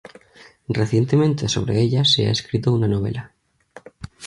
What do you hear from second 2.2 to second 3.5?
ha escrito una novela.